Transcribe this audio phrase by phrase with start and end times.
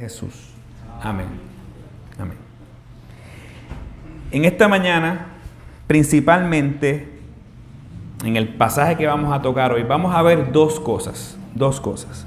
[0.00, 0.32] Jesús.
[1.02, 1.26] Amén.
[2.18, 2.38] Amén.
[4.30, 5.26] En esta mañana,
[5.86, 7.20] principalmente
[8.24, 12.26] en el pasaje que vamos a tocar hoy, vamos a ver dos cosas, dos cosas.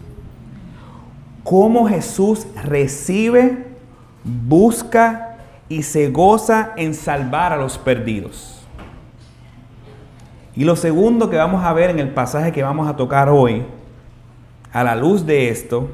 [1.43, 3.65] Cómo Jesús recibe,
[4.23, 5.37] busca
[5.67, 8.63] y se goza en salvar a los perdidos.
[10.55, 13.65] Y lo segundo que vamos a ver en el pasaje que vamos a tocar hoy,
[14.71, 15.89] a la luz de esto,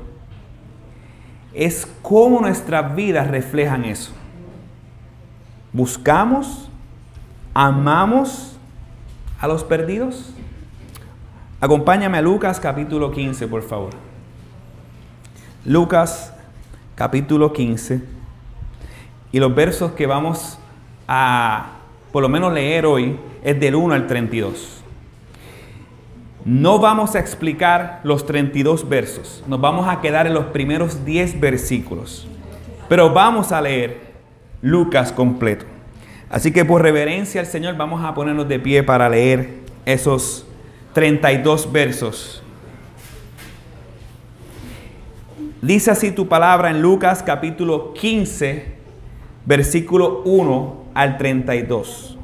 [1.53, 4.11] es cómo nuestras vidas reflejan eso.
[5.73, 6.69] Buscamos,
[7.53, 8.57] amamos
[9.39, 10.33] a los perdidos.
[11.61, 13.91] Acompáñame a Lucas capítulo 15, por favor.
[15.65, 16.33] Lucas
[16.95, 18.01] capítulo 15.
[19.31, 20.57] Y los versos que vamos
[21.07, 21.79] a
[22.11, 24.78] por lo menos leer hoy es del 1 al 32.
[26.45, 31.39] No vamos a explicar los 32 versos, nos vamos a quedar en los primeros 10
[31.41, 32.27] versículos,
[32.87, 33.99] pero vamos a leer
[34.61, 35.65] Lucas completo.
[36.29, 39.49] Así que por reverencia al Señor vamos a ponernos de pie para leer
[39.85, 40.45] esos
[40.93, 42.41] 32 versos.
[45.61, 48.75] Dice así tu palabra en Lucas capítulo 15,
[49.45, 52.17] versículo 1 al 32.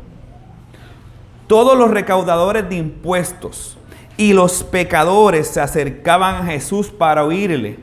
[1.47, 3.77] Todos los recaudadores de impuestos
[4.17, 7.77] y los pecadores se acercaban a Jesús para oírle.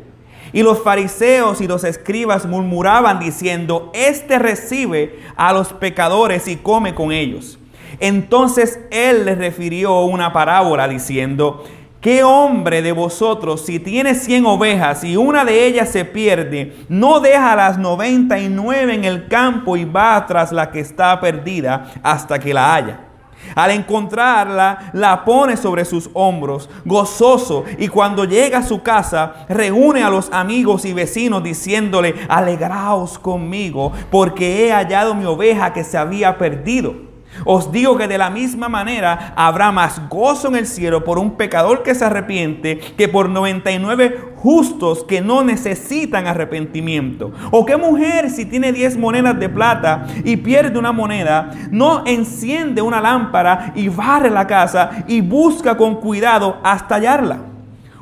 [0.52, 6.94] Y los fariseos y los escribas murmuraban diciendo, Este recibe a los pecadores y come
[6.94, 7.58] con ellos.
[8.00, 11.64] Entonces él les refirió una parábola diciendo,
[12.03, 17.20] ¿Qué hombre de vosotros, si tiene cien ovejas y una de ellas se pierde, no
[17.20, 21.92] deja las noventa y nueve en el campo y va tras la que está perdida
[22.03, 23.11] hasta que la haya?
[23.54, 30.02] Al encontrarla, la pone sobre sus hombros, gozoso, y cuando llega a su casa, reúne
[30.02, 35.98] a los amigos y vecinos diciéndole, alegraos conmigo, porque he hallado mi oveja que se
[35.98, 37.11] había perdido.
[37.44, 41.37] Os digo que de la misma manera habrá más gozo en el cielo por un
[41.37, 47.32] pecador que se arrepiente que por 99 justos que no necesitan arrepentimiento.
[47.50, 52.82] O qué mujer si tiene 10 monedas de plata y pierde una moneda, no enciende
[52.82, 57.38] una lámpara y barre la casa y busca con cuidado hasta hallarla.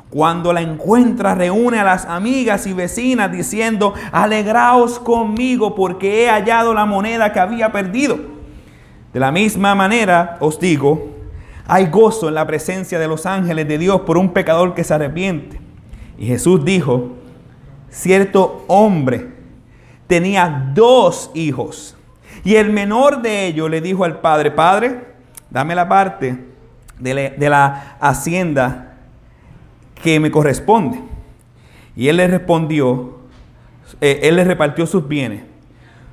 [0.09, 6.73] Cuando la encuentra, reúne a las amigas y vecinas diciendo, alegraos conmigo porque he hallado
[6.73, 8.30] la moneda que había perdido.
[9.13, 11.11] De la misma manera os digo,
[11.67, 14.93] hay gozo en la presencia de los ángeles de Dios por un pecador que se
[14.93, 15.59] arrepiente.
[16.17, 17.13] Y Jesús dijo,
[17.89, 19.29] cierto hombre
[20.07, 21.95] tenía dos hijos.
[22.43, 25.05] Y el menor de ellos le dijo al padre, Padre,
[25.49, 26.37] dame la parte
[26.99, 28.97] de la, hacienda
[30.01, 30.99] que me corresponde.
[31.95, 33.19] Y él le respondió,
[33.99, 35.43] eh, él le repartió sus bienes.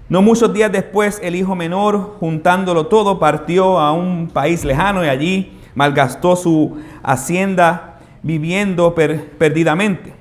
[0.09, 5.09] No muchos días después, el hijo menor, juntándolo todo, partió a un país lejano y
[5.09, 10.15] allí malgastó su hacienda viviendo perdidamente.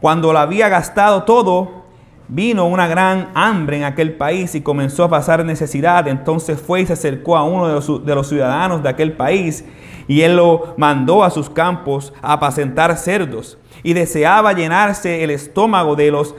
[0.00, 1.86] Cuando lo había gastado todo,
[2.28, 6.06] vino una gran hambre en aquel país y comenzó a pasar necesidad.
[6.06, 9.64] Entonces fue y se acercó a uno de los, de los ciudadanos de aquel país
[10.06, 15.94] y él lo mandó a sus campos a apacentar cerdos y deseaba llenarse el estómago
[15.94, 16.34] de, los,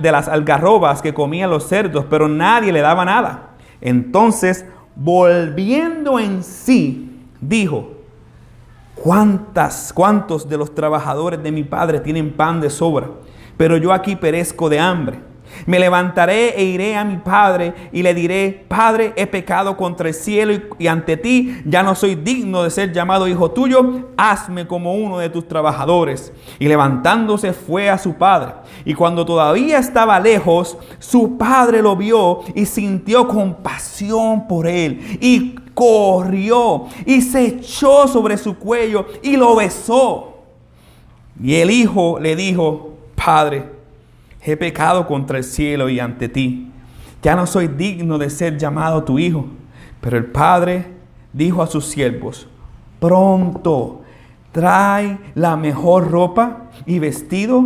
[0.00, 3.56] de las algarrobas que comían los cerdos, pero nadie le daba nada.
[3.80, 4.64] Entonces,
[4.94, 7.90] volviendo en sí, dijo,
[8.94, 13.08] ¿cuántas, cuántos de los trabajadores de mi padre tienen pan de sobra?
[13.56, 15.18] Pero yo aquí perezco de hambre.
[15.64, 20.14] Me levantaré e iré a mi padre y le diré, Padre, he pecado contra el
[20.14, 24.94] cielo y, ante ti, ya no soy digno de ser llamado hijo tuyo, hazme como
[24.94, 26.32] uno de tus trabajadores.
[26.58, 28.54] Y levantándose fue a su padre.
[28.84, 35.18] Y cuando todavía estaba lejos, su padre lo vio y sintió compasión por él.
[35.20, 40.36] Y corrió y se echó sobre su cuello y lo besó.
[41.42, 43.75] Y el hijo le dijo, Padre,
[44.46, 46.70] he pecado contra el cielo y ante ti.
[47.20, 49.46] Ya no soy digno de ser llamado tu hijo.
[50.00, 50.86] Pero el padre
[51.32, 52.48] dijo a sus siervos,
[53.00, 54.02] pronto,
[54.52, 57.64] trae la mejor ropa y vestido,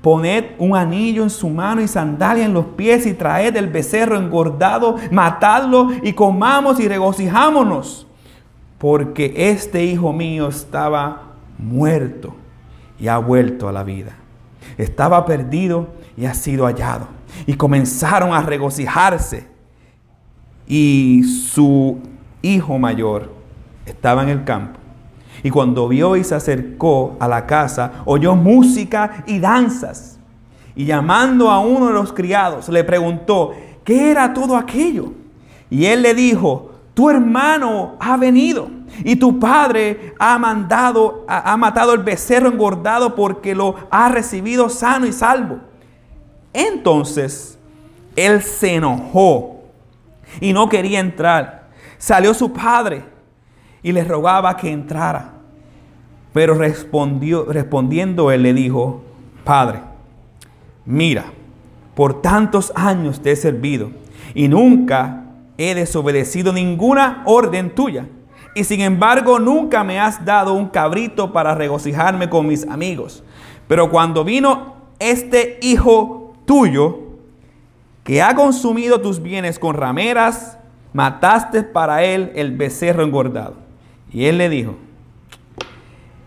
[0.00, 4.16] poned un anillo en su mano y sandalia en los pies y traed el becerro
[4.16, 8.06] engordado, matadlo y comamos y regocijámonos.
[8.78, 12.34] Porque este hijo mío estaba muerto
[12.98, 14.16] y ha vuelto a la vida.
[14.78, 17.06] Estaba perdido y ha sido hallado.
[17.46, 19.46] Y comenzaron a regocijarse.
[20.66, 21.98] Y su
[22.42, 23.32] hijo mayor
[23.86, 24.78] estaba en el campo.
[25.42, 30.18] Y cuando vio y se acercó a la casa, oyó música y danzas.
[30.74, 33.52] y llamando a uno de los criados, le preguntó,
[33.84, 35.12] ¿qué era todo aquello?
[35.68, 38.70] Y él le dijo, tu hermano ha venido
[39.04, 45.06] y tu padre ha mandado, ha, matado el becerro engordado porque lo ha recibido sano
[45.06, 45.60] y salvo.
[46.52, 47.58] Entonces
[48.16, 49.62] él se enojó
[50.40, 51.68] y no quería entrar.
[51.98, 53.04] Salió su padre
[53.82, 55.32] y le rogaba que entrara.
[56.32, 59.02] Pero respondió, respondiendo él le dijo,
[59.44, 59.80] Padre,
[60.84, 61.24] mira,
[61.94, 63.90] por tantos años te he servido
[64.34, 65.24] y nunca
[65.58, 68.06] he desobedecido ninguna orden tuya.
[68.54, 73.22] Y sin embargo nunca me has dado un cabrito para regocijarme con mis amigos.
[73.68, 77.00] Pero cuando vino este hijo tuyo,
[78.04, 80.58] que ha consumido tus bienes con rameras,
[80.92, 83.54] mataste para él el becerro engordado.
[84.12, 84.76] Y él le dijo,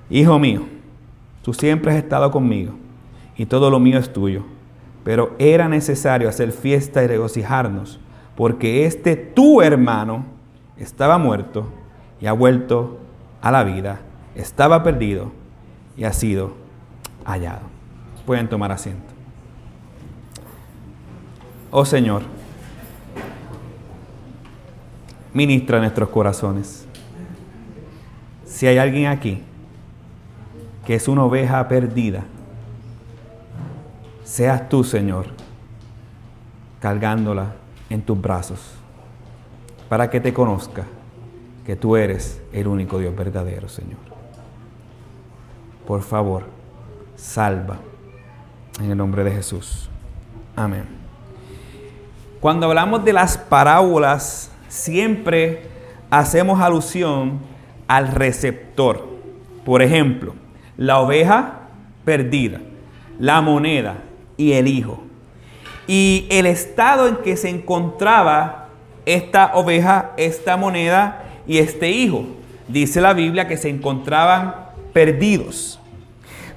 [0.10, 0.62] Hijo mío,
[1.42, 2.74] tú siempre has estado conmigo
[3.38, 4.44] y todo lo mío es tuyo.
[5.04, 8.00] Pero era necesario hacer fiesta y regocijarnos,
[8.36, 10.26] porque este tu hermano
[10.78, 11.68] estaba muerto
[12.20, 13.00] y ha vuelto
[13.42, 14.00] a la vida,
[14.36, 15.32] estaba perdido
[15.98, 16.54] y ha sido
[17.24, 17.62] hallado.
[18.26, 19.15] Pueden tomar asiento.
[21.78, 22.22] Oh Señor,
[25.34, 26.88] ministra nuestros corazones.
[28.46, 29.42] Si hay alguien aquí
[30.86, 32.24] que es una oveja perdida,
[34.24, 35.26] seas tú, Señor,
[36.80, 37.56] cargándola
[37.90, 38.62] en tus brazos,
[39.90, 40.86] para que te conozca
[41.66, 44.00] que tú eres el único Dios verdadero, Señor.
[45.86, 46.44] Por favor,
[47.18, 47.80] salva
[48.80, 49.90] en el nombre de Jesús.
[50.56, 51.05] Amén.
[52.46, 55.64] Cuando hablamos de las parábolas, siempre
[56.12, 57.40] hacemos alusión
[57.88, 59.04] al receptor.
[59.66, 60.36] Por ejemplo,
[60.78, 61.62] la oveja
[62.04, 62.62] perdida,
[63.18, 63.96] la moneda
[64.38, 65.02] y el hijo.
[65.88, 68.68] Y el estado en que se encontraba
[69.08, 72.26] esta oveja, esta moneda y este hijo.
[72.68, 74.54] Dice la Biblia que se encontraban
[74.94, 75.80] perdidos.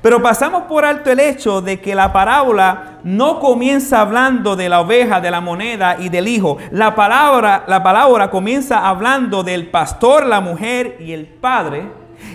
[0.01, 4.81] Pero pasamos por alto el hecho de que la parábola no comienza hablando de la
[4.81, 6.59] oveja, de la moneda y del hijo.
[6.71, 11.89] La palabra, la palabra comienza hablando del pastor, la mujer y el padre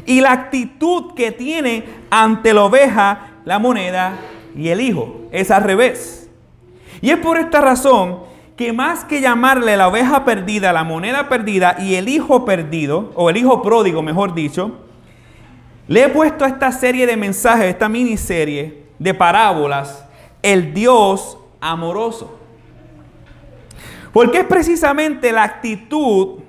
[0.05, 4.17] y la actitud que tiene ante la oveja, la moneda
[4.55, 5.21] y el hijo.
[5.31, 6.29] Es al revés.
[7.01, 8.19] Y es por esta razón
[8.55, 13.29] que más que llamarle la oveja perdida, la moneda perdida y el hijo perdido, o
[13.29, 14.82] el hijo pródigo, mejor dicho,
[15.87, 20.05] le he puesto a esta serie de mensajes, esta miniserie de parábolas,
[20.41, 22.39] el Dios amoroso.
[24.11, 26.39] Porque es precisamente la actitud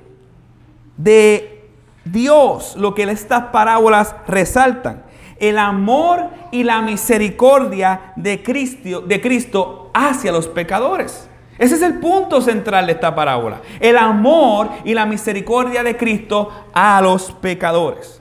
[0.96, 1.68] de
[2.04, 5.04] Dios lo que estas parábolas resaltan.
[5.38, 11.28] El amor y la misericordia de Cristo, de Cristo hacia los pecadores.
[11.58, 13.60] Ese es el punto central de esta parábola.
[13.80, 18.20] El amor y la misericordia de Cristo a los pecadores.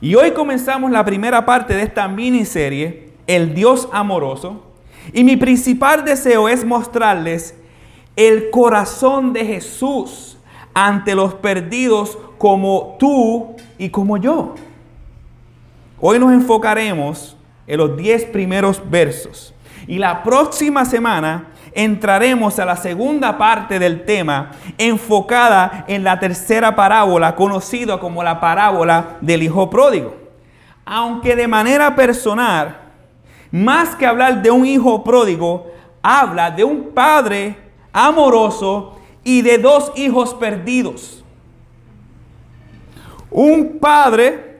[0.00, 4.62] Y hoy comenzamos la primera parte de esta miniserie, El Dios amoroso.
[5.12, 7.54] Y mi principal deseo es mostrarles
[8.16, 10.36] el corazón de Jesús
[10.72, 14.54] ante los perdidos como tú y como yo.
[16.00, 17.36] Hoy nos enfocaremos
[17.66, 19.54] en los 10 primeros versos
[19.86, 26.74] y la próxima semana entraremos a la segunda parte del tema enfocada en la tercera
[26.76, 30.14] parábola conocida como la parábola del Hijo Pródigo.
[30.84, 32.76] Aunque de manera personal,
[33.50, 35.66] más que hablar de un hijo pródigo,
[36.02, 37.56] habla de un padre
[37.92, 41.24] amoroso y de dos hijos perdidos.
[43.30, 44.53] Un padre,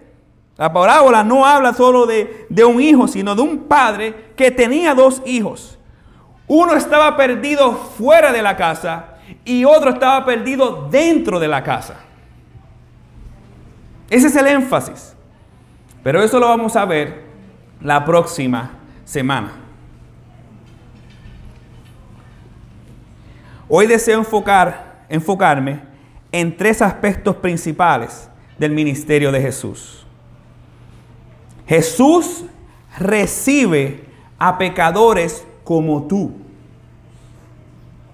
[0.56, 5.20] la parábola no habla solo de, un hijo, sino de un padre que tenía dos
[5.26, 5.78] hijos.
[6.46, 11.96] Uno estaba perdido fuera de la casa y otro estaba perdido dentro de la casa.
[14.08, 15.16] Ese es el énfasis.
[16.04, 17.24] Pero eso lo vamos a ver
[17.80, 18.70] la próxima
[19.04, 19.52] semana.
[23.68, 25.80] Hoy deseo enfocar, enfocarme
[26.30, 30.03] en tres aspectos principales del ministerio de Jesús.
[31.66, 32.44] Jesús
[32.98, 34.04] recibe
[34.38, 36.32] a pecadores como tú.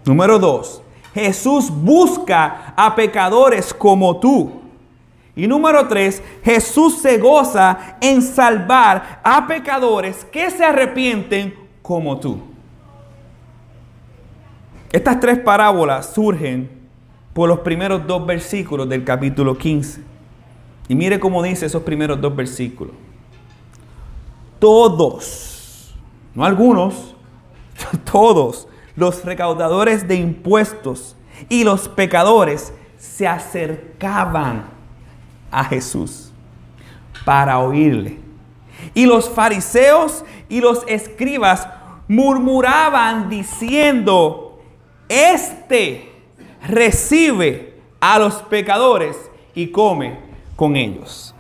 [0.05, 0.83] Número dos,
[1.15, 4.61] Jesús busca a pecadores como tú.
[5.37, 12.41] Y número tres, Jesús se goza en salvar a pecadores que se arrepienten como tú.
[14.93, 16.69] Estas tres parábolas surgen
[17.33, 20.03] por los primeros dos versículos del capítulo 15.
[20.89, 22.95] Y mire cómo dice esos primeros dos versículos.
[24.61, 25.95] Todos,
[26.35, 27.17] no algunos,
[28.13, 31.17] todos los recaudadores de impuestos
[31.49, 34.67] y los pecadores se acercaban
[35.51, 36.31] a Jesús
[37.25, 38.19] para oírle.
[38.95, 41.67] Y los fariseos y los escribas
[42.09, 44.61] murmuraban diciendo,
[45.09, 46.13] este
[46.67, 49.17] recibe a los pecadores
[49.55, 50.19] y come
[50.57, 51.35] con ellos.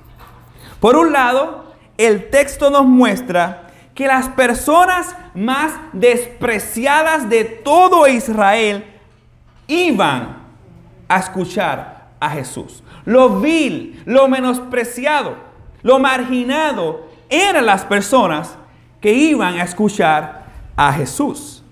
[0.80, 1.59] Por un lado,
[2.06, 8.86] el texto nos muestra que las personas más despreciadas de todo Israel
[9.66, 10.38] iban
[11.08, 12.82] a escuchar a Jesús.
[13.04, 15.36] Lo vil, lo menospreciado,
[15.82, 18.56] lo marginado eran las personas
[19.02, 21.62] que iban a escuchar a Jesús.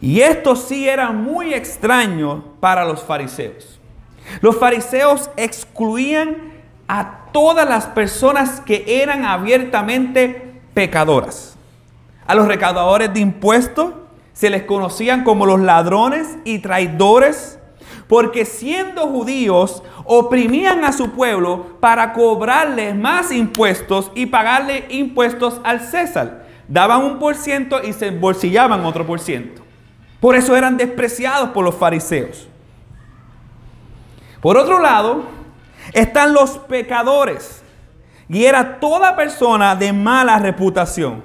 [0.00, 3.80] Y esto sí era muy extraño para los fariseos.
[4.40, 6.52] Los fariseos excluían
[6.86, 11.54] a todas las personas que eran abiertamente pecadoras.
[12.26, 13.92] A los recaudadores de impuestos
[14.32, 17.58] se les conocían como los ladrones y traidores,
[18.08, 25.80] porque siendo judíos oprimían a su pueblo para cobrarles más impuestos y pagarle impuestos al
[25.80, 26.46] César.
[26.68, 29.60] Daban un por ciento y se bolsillaban otro por ciento.
[30.20, 32.48] Por eso eran despreciados por los fariseos.
[34.40, 35.35] Por otro lado,
[35.92, 37.62] están los pecadores.
[38.28, 41.22] Y era toda persona de mala reputación.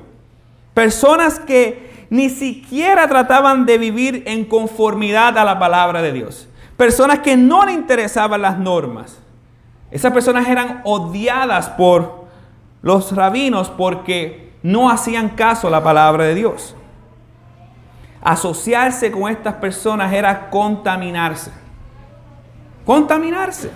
[0.73, 6.47] Personas que ni siquiera trataban de vivir en conformidad a la palabra de Dios.
[6.77, 9.19] Personas que no le interesaban las normas.
[9.91, 12.25] Esas personas eran odiadas por
[12.81, 16.75] los rabinos porque no hacían caso a la palabra de Dios.
[18.21, 21.51] Asociarse con estas personas era contaminarse.
[22.85, 23.71] Contaminarse.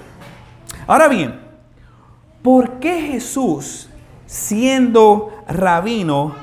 [0.87, 1.39] Ahora bien,
[2.43, 3.89] ¿por qué Jesús,
[4.27, 6.35] siendo rabino,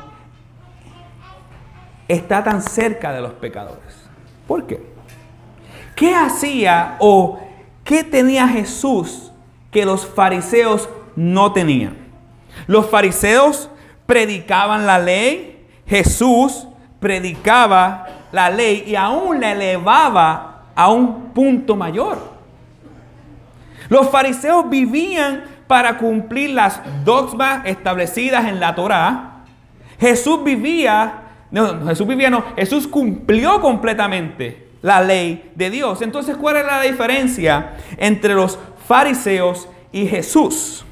[2.09, 4.03] está tan cerca de los pecadores?
[4.49, 4.83] ¿Por qué?
[5.95, 7.39] ¿Qué hacía o
[7.85, 9.31] qué tenía Jesús
[9.71, 11.97] que los fariseos no tenían?
[12.67, 13.71] Los fariseos
[14.07, 16.67] predicaban la ley, Jesús
[16.99, 22.32] predicaba la ley y aún la elevaba a un punto mayor.
[23.93, 29.43] Los fariseos vivían para cumplir las dogmas establecidas en la Torá.
[30.01, 36.01] Jesús vivía, no, Jesús vivía, no, Jesús cumplió completamente la ley de Dios.
[36.01, 38.59] Entonces, ¿cuál es la diferencia entre los
[38.89, 40.87] fariseos y Jesús?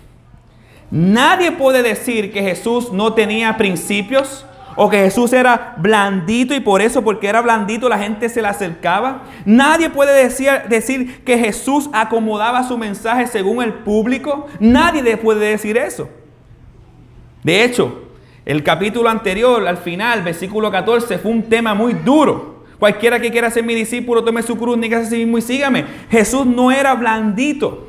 [0.90, 4.44] Nadie puede decir que Jesús no tenía principios,
[4.76, 8.48] o que Jesús era blandito y por eso, porque era blandito, la gente se le
[8.48, 9.22] acercaba.
[9.44, 14.46] Nadie puede decir, decir que Jesús acomodaba su mensaje según el público.
[14.58, 16.08] Nadie puede decir eso.
[17.42, 18.02] De hecho,
[18.44, 22.64] el capítulo anterior, al final, versículo 14, fue un tema muy duro.
[22.78, 25.84] Cualquiera que quiera ser mi discípulo, tome su cruz, nígase a sí mismo y sígame.
[26.10, 27.88] Jesús no era blandito.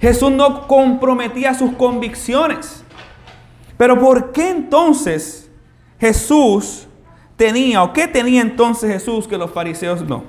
[0.00, 2.82] Jesús no comprometía sus convicciones.
[3.76, 5.45] Pero ¿por qué entonces
[5.98, 6.86] Jesús
[7.36, 10.24] tenía, o qué tenía entonces Jesús que los fariseos no?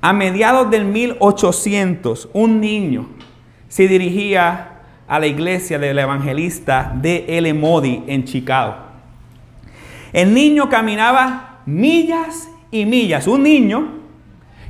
[0.00, 3.08] A mediados del 1800, un niño
[3.68, 7.54] se dirigía a la iglesia del evangelista de L.
[7.54, 8.76] Modi en Chicago.
[10.12, 13.26] El niño caminaba millas y millas.
[13.26, 13.88] Un niño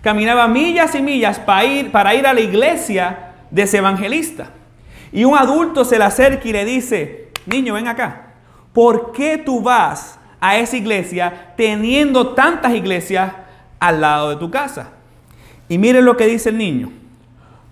[0.03, 4.51] caminaba millas y millas para ir, para ir a la iglesia de ese evangelista.
[5.13, 8.24] Y un adulto se le acerca y le dice, niño, ven acá.
[8.75, 13.33] ¿Por qué tú vas a esa iglesia teniendo tantas iglesias
[13.81, 14.91] al lado de tu casa?
[15.69, 16.91] Y miren lo que dice el niño,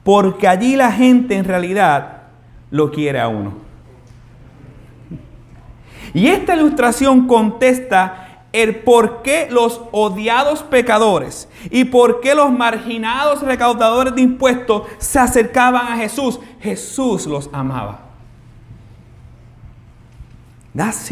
[0.02, 2.22] porque allí la gente en realidad
[2.70, 3.52] lo quiere a uno.
[6.14, 13.42] Y esta ilustración contesta el por qué los odiados pecadores y por qué los marginados
[13.42, 16.38] recaudadores de impuestos se acercaban a Jesús.
[16.60, 18.11] Jesús los amaba.
[20.74, 21.10] That's.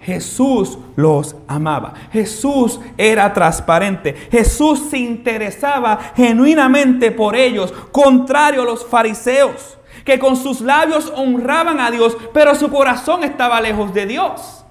[0.00, 1.92] Jesús los amaba.
[2.10, 4.14] Jesús era transparente.
[4.30, 11.80] Jesús se interesaba genuinamente por ellos, contrario a los fariseos, que con sus labios honraban
[11.80, 14.64] a Dios, pero su corazón estaba lejos de Dios.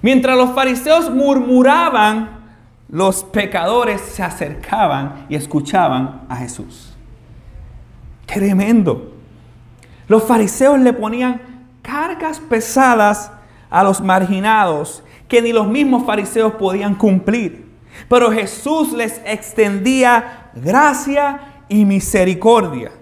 [0.00, 2.42] Mientras los fariseos murmuraban,
[2.88, 6.92] los pecadores se acercaban y escuchaban a Jesús.
[8.26, 9.11] Tremendo.
[10.12, 11.40] Los fariseos le ponían
[11.80, 13.32] cargas pesadas
[13.70, 17.64] a los marginados que ni los mismos fariseos podían cumplir.
[18.10, 22.92] Pero Jesús les extendía gracia y misericordia.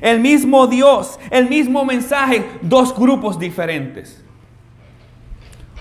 [0.00, 4.24] El mismo Dios, el mismo mensaje, dos grupos diferentes.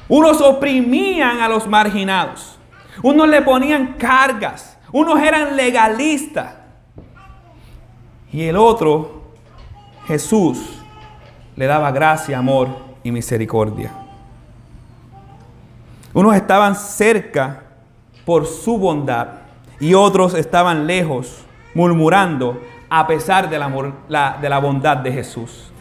[0.08, 2.60] Unos oprimían a los marginados.
[3.02, 4.78] Unos le ponían cargas.
[4.92, 6.54] Unos eran legalistas.
[8.32, 9.32] Y el otro,
[10.06, 10.75] Jesús,
[11.56, 12.70] le daba gracia, amor
[13.04, 13.92] y misericordia.
[16.14, 17.64] Unos estaban cerca
[18.26, 19.28] por su bondad
[19.80, 21.44] y otros estaban lejos,
[21.74, 25.72] murmurando a pesar de la, de la bondad de Jesús.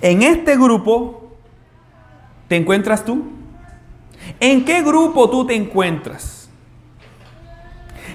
[0.00, 1.32] En este grupo
[2.48, 3.24] te encuentras tú.
[4.40, 6.48] ¿En qué grupo tú te encuentras?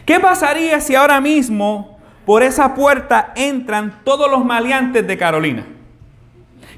[0.06, 5.66] ¿Qué pasaría si ahora mismo por esa puerta entran todos los maleantes de Carolina?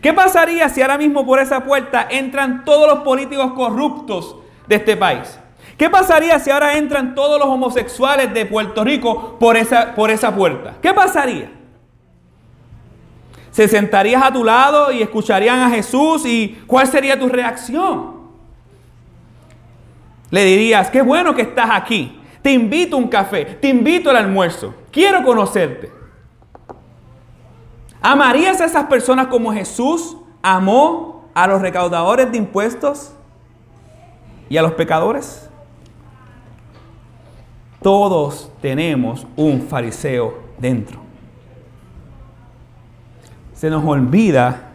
[0.04, 4.36] ¿Qué pasaría si ahora mismo por esa puerta entran todos los políticos corruptos
[4.68, 5.40] de este país?
[5.78, 10.36] ¿Qué pasaría si ahora entran todos los homosexuales de Puerto Rico por esa, por esa
[10.36, 10.74] puerta?
[10.82, 11.50] ¿Qué pasaría?
[13.52, 18.24] ¿Se sentarías a tu lado y escucharían a Jesús y cuál sería tu reacción?
[20.32, 22.20] Le dirías, qué bueno que estás aquí.
[22.42, 24.76] Te invito a un café, te invito al almuerzo.
[24.92, 26.03] Quiero conocerte.
[28.06, 33.14] ¿Amarías a esas personas como Jesús amó a los recaudadores de impuestos
[34.50, 35.50] y a los pecadores?
[37.82, 41.00] Todos tenemos un fariseo dentro.
[43.54, 44.72] Se nos olvida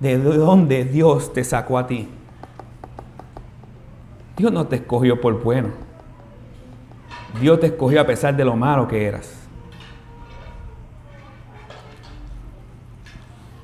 [0.00, 2.08] de dónde Dios te sacó a ti.
[4.38, 5.68] Dios no te escogió por bueno.
[7.38, 9.41] Dios te escogió a pesar de lo malo que eras.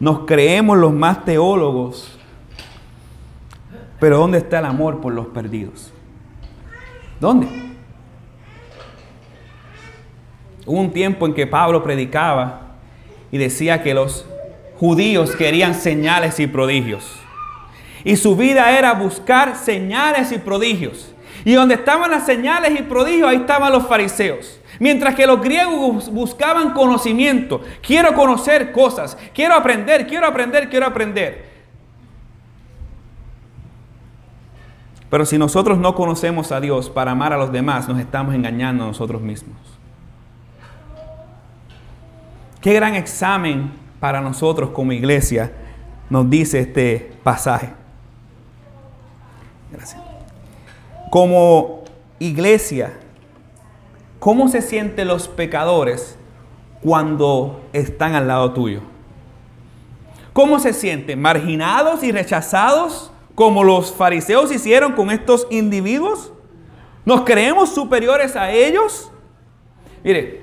[0.01, 2.17] Nos creemos los más teólogos,
[3.99, 5.93] pero ¿dónde está el amor por los perdidos?
[7.21, 7.49] ¿Dónde?
[10.65, 12.77] Hubo un tiempo en que Pablo predicaba
[13.33, 14.25] y decía que los
[14.79, 17.19] judíos querían señales y prodigios.
[18.05, 21.13] Y su vida era buscar señales y prodigios.
[21.45, 24.58] Y donde estaban las señales y prodigios, ahí estaban los fariseos.
[24.79, 27.61] Mientras que los griegos buscaban conocimiento.
[27.83, 29.17] Quiero conocer cosas.
[29.35, 31.49] Quiero aprender, quiero aprender, quiero aprender.
[35.11, 38.85] Pero si nosotros no conocemos a Dios para amar a los demás, nos estamos engañando
[38.85, 39.57] a nosotros mismos.
[42.61, 45.53] Qué gran examen para nosotros como iglesia
[46.11, 47.71] nos dice este pasaje.
[49.73, 50.03] Gracias.
[51.11, 51.85] Como
[52.19, 52.99] iglesia,
[54.19, 56.19] ¿cómo se sienten los pecadores
[56.83, 58.81] cuando están al lado tuyo?
[60.33, 61.21] ¿Cómo se sienten?
[61.21, 66.33] ¿Marginados y rechazados como los fariseos hicieron con estos individuos?
[67.05, 69.11] ¿Nos creemos superiores a ellos?
[70.05, 70.43] Mire,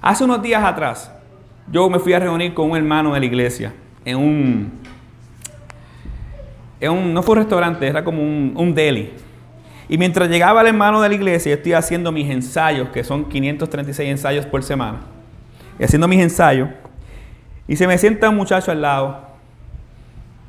[0.00, 1.12] hace unos días atrás
[1.70, 3.72] yo me fui a reunir con un hermano de la iglesia
[4.04, 4.72] en un,
[6.80, 9.12] en un no fue un restaurante, era como un, un deli.
[9.92, 13.26] Y mientras llegaba el hermano de la iglesia, yo estoy haciendo mis ensayos, que son
[13.26, 15.00] 536 ensayos por semana,
[15.78, 16.70] y haciendo mis ensayos,
[17.68, 19.20] y se me sienta un muchacho al lado,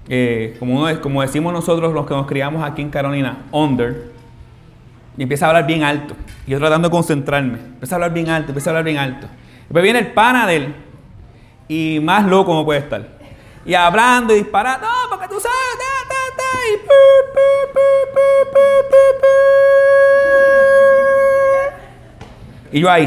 [0.08, 4.14] eh, como, como decimos nosotros los que nos criamos aquí en Carolina, under,
[5.18, 6.16] y empieza a hablar bien alto.
[6.48, 9.28] Y yo tratando de concentrarme, empieza a hablar bien alto, empieza a hablar bien alto.
[9.64, 10.76] Después viene el pana de él,
[11.68, 13.06] y más loco no puede estar.
[13.66, 15.83] Y hablando y disparando, no, porque tú sabes,
[22.72, 23.04] y, yo ahí.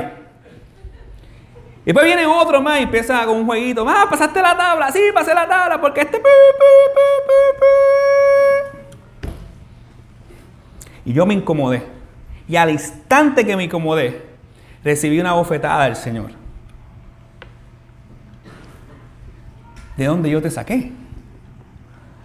[1.82, 3.84] Y después viene otro más y empieza con un jueguito.
[3.84, 4.90] Más, pasaste la tabla.
[4.90, 6.20] Sí, pasé la tabla porque este.
[11.04, 11.84] Y yo me incomodé.
[12.48, 14.24] Y al instante que me incomodé,
[14.82, 16.46] recibí una bofetada del Señor.
[19.96, 20.92] de dónde yo te saqué.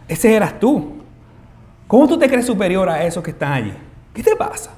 [0.07, 1.00] Ese eras tú.
[1.91, 3.73] ¿Cómo tú te crees superior a esos que están allí?
[4.13, 4.71] ¿Qué te pasa?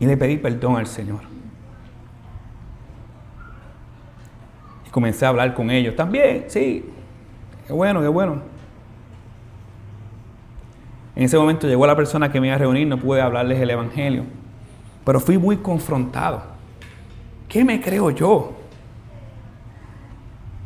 [0.00, 1.20] Y le pedí perdón al Señor.
[4.84, 5.94] Y comencé a hablar con ellos.
[5.94, 6.84] También, sí.
[7.64, 8.42] Qué bueno, qué bueno.
[11.14, 13.70] En ese momento llegó la persona que me iba a reunir, no pude hablarles el
[13.70, 14.24] Evangelio.
[15.04, 16.42] Pero fui muy confrontado.
[17.48, 18.54] ¿Qué me creo yo?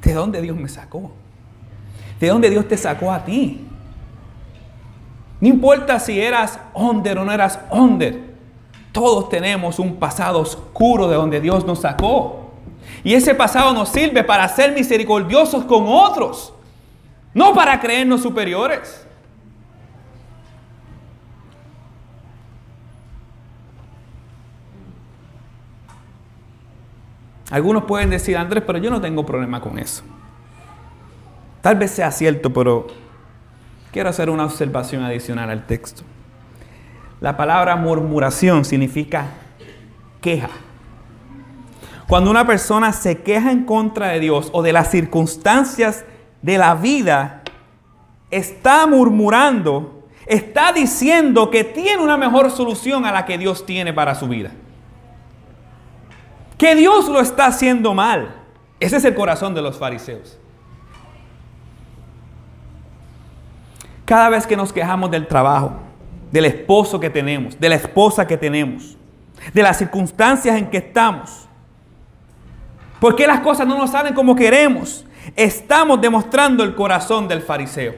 [0.03, 1.13] ¿De dónde Dios me sacó?
[2.21, 3.67] ¿De dónde Dios te sacó a ti?
[5.41, 8.35] No importa si eras under o no eras under.
[8.93, 12.51] Todos tenemos un pasado oscuro de donde Dios nos sacó.
[13.05, 16.55] Y ese pasado nos sirve para ser misericordiosos con otros,
[17.35, 19.07] no para creernos superiores.
[27.51, 30.03] Algunos pueden decir, Andrés, pero yo no tengo problema con eso.
[31.67, 32.87] Tal vez sea cierto, pero
[33.91, 36.05] quiero hacer una observación adicional al texto.
[37.21, 39.31] La palabra murmuración significa
[40.21, 40.51] queja.
[42.07, 46.05] Cuando una persona se queja en contra de Dios o de las circunstancias
[46.41, 47.43] de la vida,
[48.31, 54.15] está murmurando, está diciendo que tiene una mejor solución a la que Dios tiene para
[54.15, 54.53] su vida.
[56.59, 58.37] Que Dios lo está haciendo mal.
[58.79, 60.39] Ese es el corazón de los fariseos.
[64.07, 65.73] Cada vez que nos quejamos del trabajo,
[66.33, 68.97] del esposo que tenemos, de la esposa que tenemos,
[69.53, 71.47] de las circunstancias en que estamos,
[73.01, 75.05] ¿Por qué las cosas no nos salen como queremos?
[75.35, 77.95] Estamos demostrando el corazón del fariseo.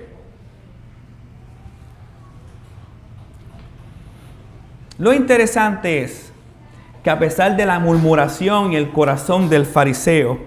[4.99, 6.33] Lo interesante es
[7.05, 10.41] que a pesar de la murmuración y el corazón del fariseo,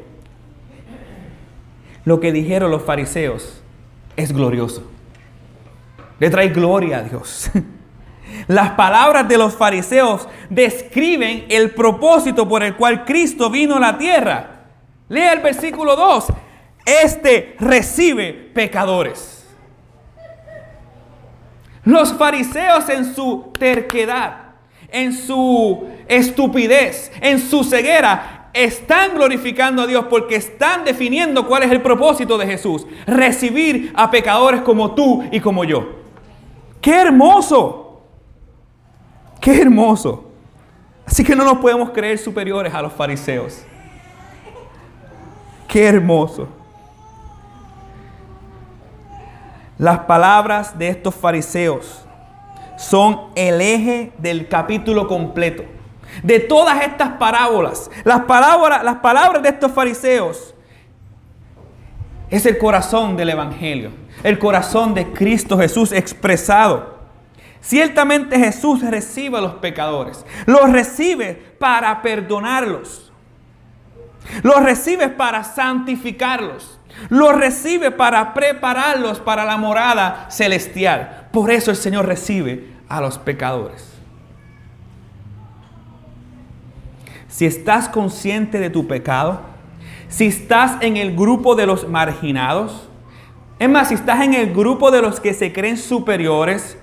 [2.04, 3.62] lo que dijeron los fariseos
[4.18, 4.84] es glorioso.
[6.22, 7.50] Le trae gloria a Dios.
[8.48, 13.98] Las palabras de los fariseos describen el propósito por el cual Cristo vino a la
[13.98, 14.68] tierra.
[15.10, 16.28] Lea el versículo 2.
[16.86, 19.48] Este recibe pecadores.
[21.86, 24.54] Los fariseos en su terquedad,
[24.90, 31.72] en su estupidez, en su ceguera, están glorificando a Dios porque están definiendo cuál es
[31.72, 32.86] el propósito de Jesús.
[33.08, 36.01] Recibir a pecadores como tú y como yo.
[36.82, 38.02] ¡Qué hermoso!
[39.40, 40.26] Qué hermoso.
[41.06, 43.64] Así que no nos podemos creer superiores a los fariseos.
[45.68, 46.48] Qué hermoso.
[49.78, 52.06] Las palabras de estos fariseos
[52.78, 55.64] son el eje del capítulo completo.
[56.22, 60.54] De todas estas parábolas, las palabras, las palabras de estos fariseos
[62.32, 63.92] es el corazón del Evangelio,
[64.24, 67.02] el corazón de Cristo Jesús expresado.
[67.60, 70.26] Ciertamente Jesús recibe a los pecadores.
[70.46, 73.12] Los recibe para perdonarlos.
[74.42, 76.80] Los recibe para santificarlos.
[77.10, 81.28] Los recibe para prepararlos para la morada celestial.
[81.32, 83.92] Por eso el Señor recibe a los pecadores.
[87.28, 89.51] Si estás consciente de tu pecado,
[90.12, 92.90] si estás en el grupo de los marginados,
[93.58, 96.78] es más, si estás en el grupo de los que se creen superiores,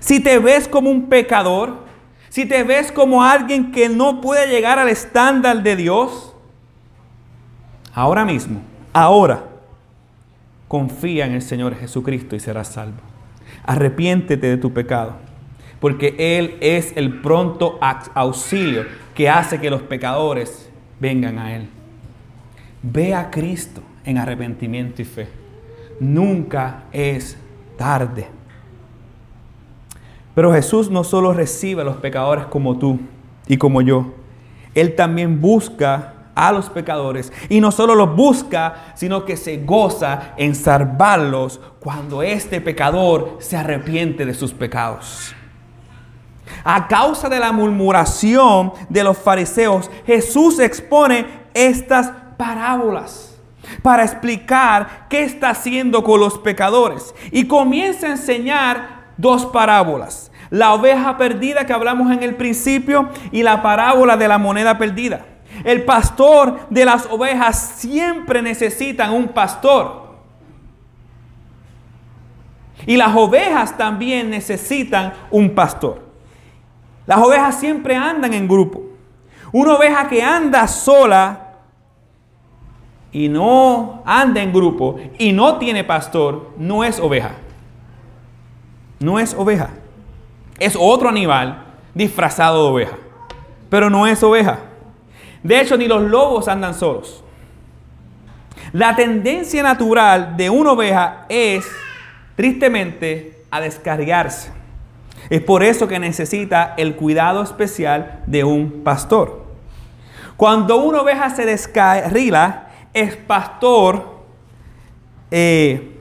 [0.00, 1.84] si te ves como un pecador,
[2.28, 6.34] si te ves como alguien que no puede llegar al estándar de Dios,
[7.94, 8.60] ahora mismo,
[8.92, 9.44] ahora,
[10.66, 12.98] confía en el Señor Jesucristo y serás salvo.
[13.64, 15.14] Arrepiéntete de tu pecado,
[15.78, 17.78] porque Él es el pronto
[18.14, 20.68] auxilio que hace que los pecadores
[20.98, 21.68] vengan a Él.
[22.82, 25.28] Ve a Cristo en arrepentimiento y fe.
[26.00, 27.36] Nunca es
[27.76, 28.28] tarde.
[30.34, 33.00] Pero Jesús no solo recibe a los pecadores como tú
[33.48, 34.14] y como yo,
[34.74, 40.34] Él también busca a los pecadores y no solo los busca, sino que se goza
[40.36, 45.34] en salvarlos cuando este pecador se arrepiente de sus pecados.
[46.62, 53.36] A causa de la murmuración de los fariseos, Jesús expone estas parábolas
[53.82, 60.72] para explicar qué está haciendo con los pecadores y comienza a enseñar dos parábolas la
[60.72, 65.26] oveja perdida que hablamos en el principio y la parábola de la moneda perdida.
[65.64, 70.08] El pastor de las ovejas siempre necesitan un pastor.
[72.86, 76.06] Y las ovejas también necesitan un pastor.
[77.06, 78.82] Las ovejas siempre andan en grupo.
[79.52, 81.47] Una oveja que anda sola
[83.12, 87.32] y no anda en grupo y no tiene pastor, no es oveja.
[89.00, 89.70] No es oveja.
[90.58, 92.96] Es otro animal disfrazado de oveja,
[93.70, 94.58] pero no es oveja.
[95.42, 97.22] De hecho, ni los lobos andan solos.
[98.72, 101.66] La tendencia natural de una oveja es,
[102.36, 104.52] tristemente, a descargarse.
[105.30, 109.46] Es por eso que necesita el cuidado especial de un pastor.
[110.36, 112.67] Cuando una oveja se descarrila,
[113.00, 114.18] el pastor
[115.30, 115.96] eh,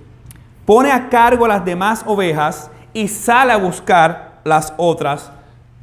[0.65, 5.31] pone a cargo las demás ovejas y sale a buscar las otras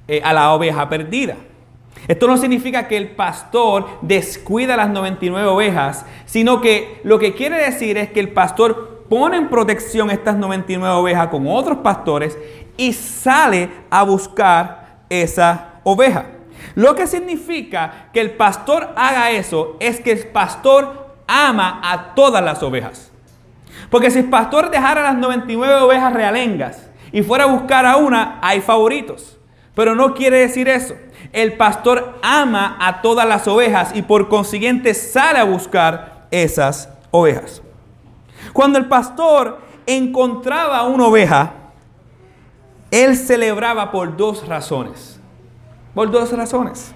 [0.09, 1.37] eh, a la oveja perdida.
[2.09, 7.57] Esto no significa que el pastor descuida las 99 ovejas, sino que lo que quiere
[7.57, 12.37] decir es que el pastor pone en protección estas 99 ovejas con otros pastores
[12.77, 16.27] y sale a buscar esa oveja.
[16.75, 22.43] Lo que significa que el pastor haga eso es que el pastor ama a todas
[22.43, 23.11] las ovejas.
[23.91, 28.39] Porque si el pastor dejara las 99 ovejas realengas y fuera a buscar a una,
[28.43, 29.39] hay favoritos.
[29.75, 30.95] Pero no quiere decir eso.
[31.33, 37.63] El pastor ama a todas las ovejas y por consiguiente sale a buscar esas ovejas.
[38.53, 41.53] Cuando el pastor encontraba una oveja,
[42.91, 45.19] él celebraba por dos razones.
[45.95, 46.93] Por dos razones.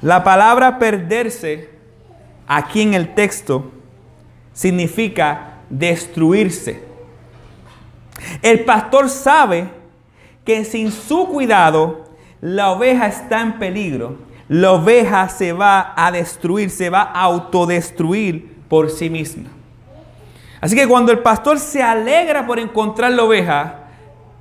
[0.00, 1.73] La palabra perderse
[2.46, 3.70] aquí en el texto
[4.52, 6.82] significa destruirse.
[8.42, 9.68] El pastor sabe
[10.44, 12.04] que sin su cuidado
[12.40, 14.18] la oveja está en peligro.
[14.48, 19.48] La oveja se va a destruir, se va a autodestruir por sí misma.
[20.60, 23.80] Así que cuando el pastor se alegra por encontrar la oveja,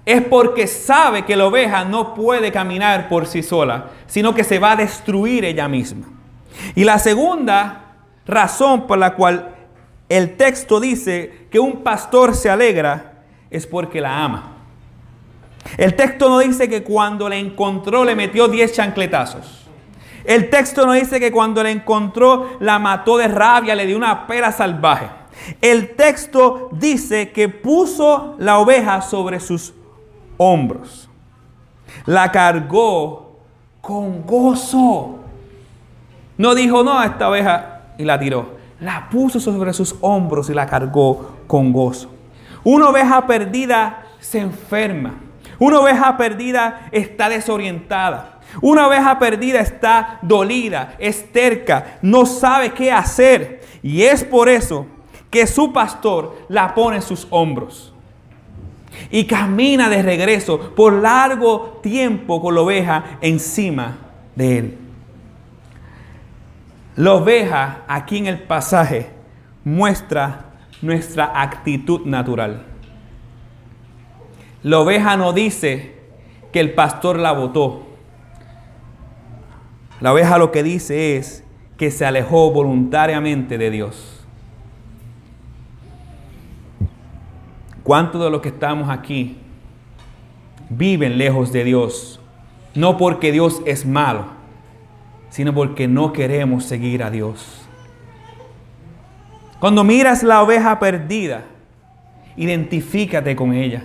[0.06, 4.60] es porque sabe que la oveja no puede caminar por sí sola, sino que se
[4.60, 6.08] va a destruir ella misma.
[6.76, 7.83] Y la segunda
[8.26, 9.56] razón por la cual
[10.10, 14.52] el texto dice que un pastor se alegra es porque la ama.
[15.78, 19.68] El texto no dice que cuando la encontró le metió 10 chancletazos.
[20.26, 24.28] El texto no dice que cuando la encontró la mató de rabia, le dio una
[24.28, 25.10] pera salvaje.
[25.62, 29.74] El texto dice que puso la oveja sobre sus
[30.38, 31.10] hombros.
[32.06, 33.40] La cargó
[33.82, 35.20] con gozo.
[36.38, 38.58] No dijo, no, esta oveja y la tiró.
[38.80, 42.10] La puso sobre sus hombros y la cargó con gozo.
[42.64, 45.16] Una oveja perdida se enferma.
[45.60, 48.40] Una oveja perdida está desorientada.
[48.62, 53.62] Una oveja perdida está dolida, es terca, no sabe qué hacer.
[53.82, 54.86] Y es por eso
[55.30, 57.94] que su pastor la pone en sus hombros
[59.10, 63.98] y camina de regreso por largo tiempo con la oveja encima
[64.36, 64.78] de él.
[66.96, 69.10] La oveja aquí en el pasaje
[69.64, 70.52] muestra
[70.82, 72.66] nuestra actitud natural.
[74.62, 75.96] La oveja no dice
[76.52, 77.84] que el pastor la votó.
[80.00, 81.44] La oveja lo que dice es
[81.78, 84.24] que se alejó voluntariamente de Dios.
[87.84, 89.38] ¿Cuántos de los que estamos aquí
[90.70, 92.22] viven lejos de Dios?
[92.76, 94.26] No porque Dios es malo,
[95.34, 97.66] sino porque no queremos seguir a Dios.
[99.60, 101.46] Cuando miras la oveja perdida,
[102.38, 103.84] identifícate con ella.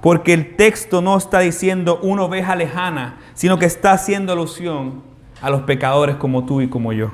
[0.00, 5.02] Porque el texto no está diciendo una oveja lejana, sino que está haciendo alusión
[5.42, 7.10] a los pecadores como tú y como yo.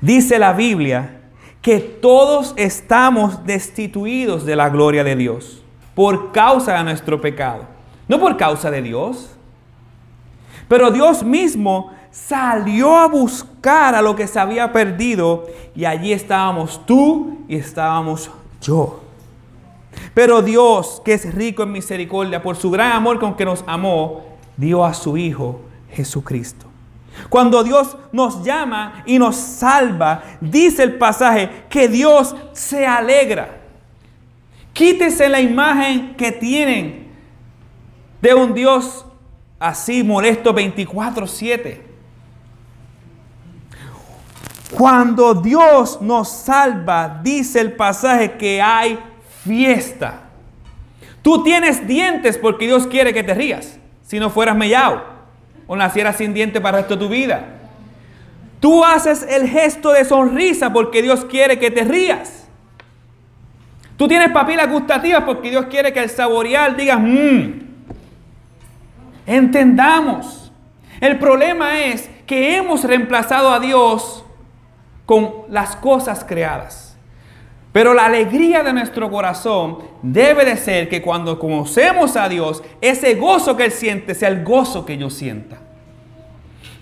[0.00, 1.20] Dice la Biblia
[1.60, 5.62] que todos estamos destituidos de la gloria de Dios
[5.94, 7.66] por causa de nuestro pecado,
[8.08, 9.36] no por causa de Dios.
[10.70, 16.86] Pero Dios mismo salió a buscar a lo que se había perdido y allí estábamos
[16.86, 18.30] tú y estábamos
[18.62, 19.00] yo.
[20.14, 24.22] Pero Dios, que es rico en misericordia, por su gran amor con que nos amó,
[24.56, 26.66] dio a su Hijo Jesucristo.
[27.28, 33.58] Cuando Dios nos llama y nos salva, dice el pasaje que Dios se alegra.
[34.72, 37.10] Quítese la imagen que tienen
[38.22, 39.04] de un Dios
[39.60, 41.82] así molesto 24/7.
[44.72, 48.98] Cuando Dios nos salva, dice el pasaje que hay
[49.44, 50.22] fiesta.
[51.22, 53.78] Tú tienes dientes porque Dios quiere que te rías.
[54.06, 55.02] Si no fueras mellado
[55.66, 57.44] o nacieras sin diente para el resto de tu vida.
[58.60, 62.48] Tú haces el gesto de sonrisa porque Dios quiere que te rías.
[63.96, 67.69] Tú tienes papilas gustativas porque Dios quiere que al saborear digas, mmm.
[69.30, 70.50] Entendamos.
[71.00, 74.24] El problema es que hemos reemplazado a Dios
[75.06, 76.96] con las cosas creadas.
[77.72, 83.14] Pero la alegría de nuestro corazón debe de ser que cuando conocemos a Dios, ese
[83.14, 85.58] gozo que Él siente sea el gozo que yo sienta.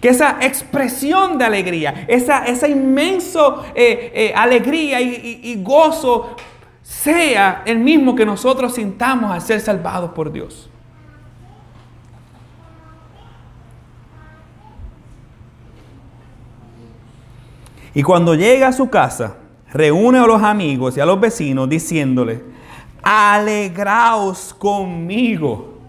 [0.01, 6.35] Que esa expresión de alegría, esa, esa inmenso eh, eh, alegría y, y gozo
[6.83, 10.71] sea el mismo que nosotros sintamos al ser salvados por Dios.
[17.99, 19.39] Y cuando llega a su casa,
[19.73, 22.45] reúne a los amigos y a los vecinos diciéndole,
[23.03, 25.81] alegraos conmigo,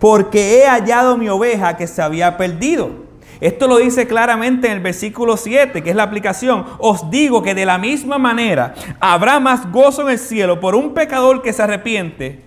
[0.00, 2.90] porque he hallado mi oveja que se había perdido.
[3.40, 6.66] Esto lo dice claramente en el versículo 7, que es la aplicación.
[6.78, 10.92] Os digo que de la misma manera habrá más gozo en el cielo por un
[10.92, 12.42] pecador que se arrepiente.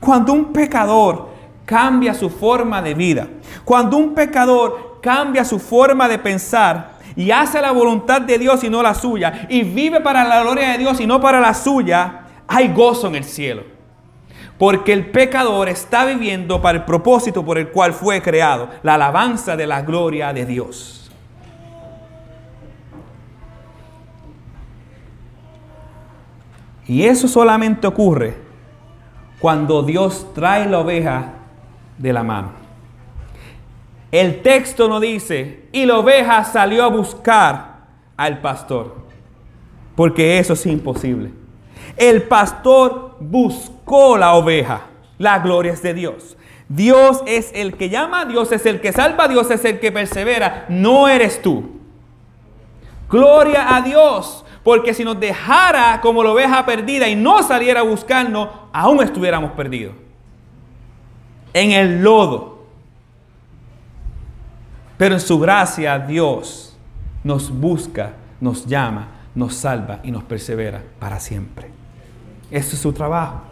[0.00, 1.28] Cuando un pecador
[1.64, 3.28] cambia su forma de vida,
[3.64, 8.68] cuando un pecador cambia su forma de pensar, y hace la voluntad de Dios y
[8.68, 12.22] no la suya, y vive para la gloria de Dios y no para la suya,
[12.48, 13.62] hay gozo en el cielo.
[14.58, 19.56] Porque el pecador está viviendo para el propósito por el cual fue creado, la alabanza
[19.56, 21.08] de la gloria de Dios.
[26.88, 28.36] Y eso solamente ocurre
[29.38, 31.26] cuando Dios trae la oveja
[31.96, 32.65] de la mano.
[34.12, 37.76] El texto no dice, y la oveja salió a buscar
[38.16, 38.96] al pastor,
[39.94, 41.32] porque eso es imposible.
[41.96, 44.82] El pastor buscó la oveja.
[45.18, 46.36] La gloria es de Dios.
[46.68, 50.66] Dios es el que llama, Dios es el que salva, Dios es el que persevera,
[50.68, 51.76] no eres tú.
[53.08, 57.84] Gloria a Dios, porque si nos dejara como la oveja perdida y no saliera a
[57.84, 59.94] buscarnos, aún estuviéramos perdidos.
[61.54, 62.55] En el lodo.
[64.98, 66.76] Pero en su gracia Dios
[67.22, 71.68] nos busca, nos llama, nos salva y nos persevera para siempre.
[72.50, 73.42] Ese es su trabajo.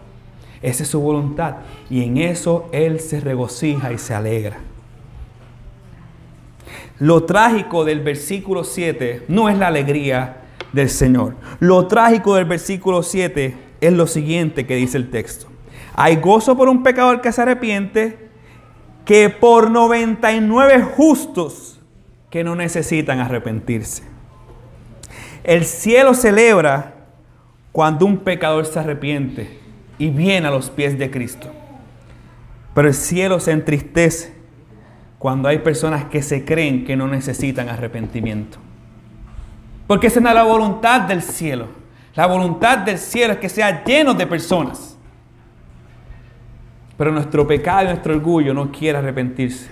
[0.62, 1.57] Esa es su voluntad.
[1.90, 4.59] Y en eso Él se regocija y se alegra.
[6.98, 10.38] Lo trágico del versículo 7 no es la alegría
[10.72, 11.35] del Señor.
[11.61, 15.46] Lo trágico del versículo 7 es lo siguiente que dice el texto.
[15.94, 18.24] Hay gozo por un pecador que se arrepiente,
[19.05, 21.81] que por 99 justos
[22.31, 24.03] que no necesitan arrepentirse.
[25.45, 26.95] El cielo celebra
[27.71, 29.59] cuando un pecador se arrepiente
[29.99, 31.51] y viene a los pies de Cristo.
[32.75, 34.35] Pero el cielo se entristece
[35.19, 38.59] cuando hay personas que se creen que no necesitan arrepentimiento.
[39.87, 41.69] Porque esa no es la voluntad del cielo.
[42.14, 44.93] La voluntad del cielo es que sea lleno de personas.
[46.96, 49.68] Pero nuestro pecado y nuestro orgullo no quiere arrepentirse.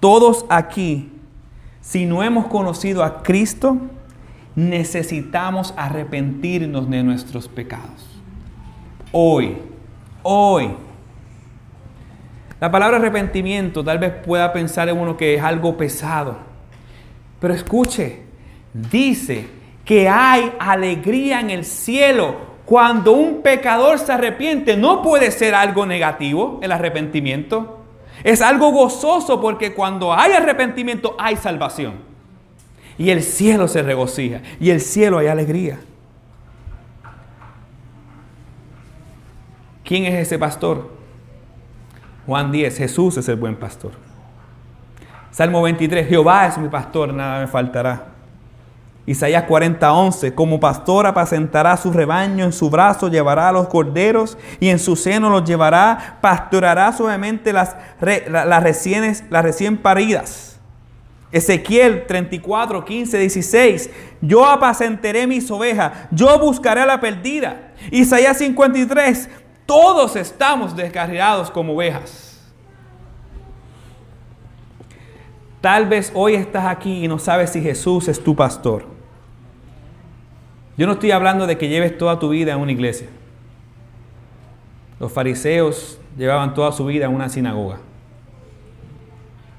[0.00, 1.12] Todos aquí,
[1.80, 3.76] si no hemos conocido a Cristo,
[4.54, 8.20] necesitamos arrepentirnos de nuestros pecados.
[9.12, 9.58] Hoy,
[10.22, 10.70] hoy.
[12.60, 16.54] La palabra arrepentimiento tal vez pueda pensar en uno que es algo pesado
[17.44, 18.20] pero escuche,
[18.72, 19.46] dice
[19.84, 24.76] que hay alegría en el cielo cuando un pecador se arrepiente.
[24.76, 27.80] No puede ser algo negativo el arrepentimiento.
[28.22, 31.94] Es algo gozoso porque cuando hay arrepentimiento hay salvación.
[32.96, 34.40] Y el cielo se regocija.
[34.60, 35.80] Y el cielo hay alegría.
[39.84, 40.90] ¿Quién es ese pastor?
[42.26, 43.92] Juan 10, Jesús es el buen pastor.
[45.30, 48.13] Salmo 23, Jehová es mi pastor, nada me faltará.
[49.06, 54.38] Isaías 40, 11, como pastor apacentará su rebaño, en su brazo llevará a los corderos
[54.60, 60.58] y en su seno los llevará, pastorará suavemente las, las, las recién paridas.
[61.30, 63.90] Ezequiel 34, 15, 16.
[64.22, 67.72] Yo apacentaré mis ovejas, yo buscaré la perdida.
[67.90, 69.28] Isaías 53.
[69.66, 72.40] Todos estamos descarriados como ovejas.
[75.60, 78.93] Tal vez hoy estás aquí y no sabes si Jesús es tu pastor.
[80.76, 83.08] Yo no estoy hablando de que lleves toda tu vida en una iglesia.
[84.98, 87.78] Los fariseos llevaban toda su vida en una sinagoga.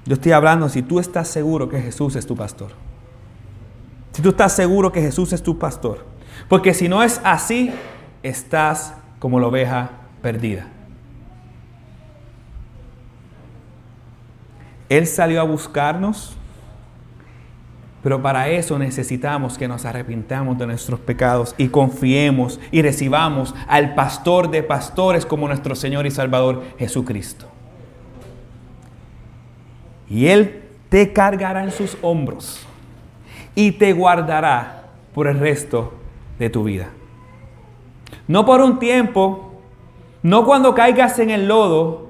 [0.06, 2.72] Yo estoy hablando si tú estás seguro que Jesús es tu pastor.
[4.12, 6.06] Si tú estás seguro que Jesús es tu pastor.
[6.48, 7.72] Porque si no es así,
[8.24, 10.68] estás como la oveja perdida.
[14.90, 16.36] Él salió a buscarnos,
[18.06, 23.96] pero para eso necesitamos que nos arrepintamos de nuestros pecados y confiemos y recibamos al
[23.96, 27.48] pastor de pastores como nuestro Señor y Salvador Jesucristo.
[30.08, 32.64] Y Él te cargará en sus hombros
[33.56, 34.84] y te guardará
[35.16, 35.96] por el resto
[36.38, 36.90] de tu vida.
[38.28, 39.64] No por un tiempo,
[40.22, 42.10] no cuando caigas en el lodo,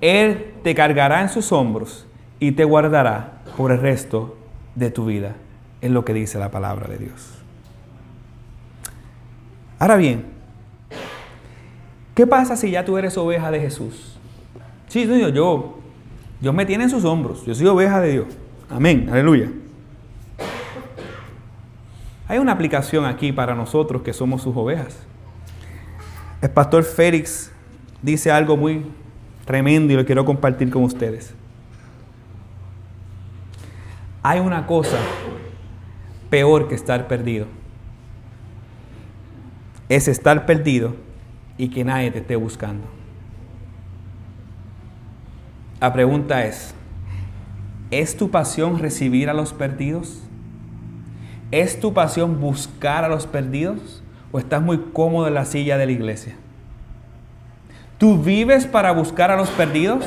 [0.00, 2.06] Él te cargará en sus hombros
[2.40, 4.38] y te guardará por el resto
[4.78, 5.34] de tu vida.
[5.80, 7.34] Es lo que dice la palabra de Dios.
[9.78, 10.24] Ahora bien,
[12.14, 14.18] ¿qué pasa si ya tú eres oveja de Jesús?
[14.88, 15.78] Sí, Dios, yo,
[16.40, 17.44] Dios me tiene en sus hombros.
[17.44, 18.26] Yo soy oveja de Dios.
[18.70, 19.50] Amén, aleluya.
[22.26, 24.98] Hay una aplicación aquí para nosotros que somos sus ovejas.
[26.42, 27.50] El pastor Félix
[28.02, 28.84] dice algo muy
[29.44, 31.34] tremendo y lo quiero compartir con ustedes.
[34.22, 34.98] Hay una cosa
[36.30, 37.46] peor que estar perdido.
[39.88, 40.94] Es estar perdido
[41.56, 42.86] y que nadie te esté buscando.
[45.80, 46.74] La pregunta es,
[47.90, 50.20] ¿Es tu pasión recibir a los perdidos?
[51.50, 54.02] ¿Es tu pasión buscar a los perdidos?
[54.30, 56.36] ¿O estás muy cómodo en la silla de la iglesia?
[57.96, 60.04] ¿Tú vives para buscar a los perdidos?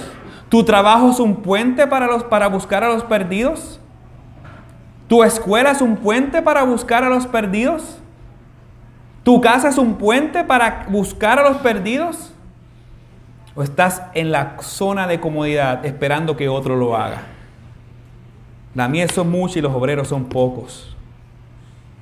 [0.49, 3.80] ¿Tu trabajo es un puente para, los, para buscar a los perdidos?
[5.11, 7.97] ¿Tu escuela es un puente para buscar a los perdidos?
[9.23, 12.31] ¿Tu casa es un puente para buscar a los perdidos?
[13.53, 17.23] ¿O estás en la zona de comodidad esperando que otro lo haga?
[18.73, 20.95] La miel son muchos y los obreros son pocos.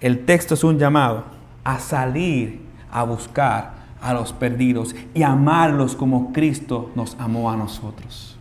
[0.01, 1.23] El texto es un llamado
[1.63, 3.71] a salir a buscar
[4.03, 8.37] a los perdidos y amarlos como Cristo nos amó a nosotros.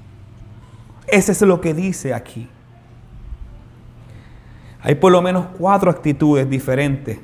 [1.07, 2.51] Ese es lo que dice aquí.
[4.81, 7.19] Hay por lo menos cuatro actitudes diferentes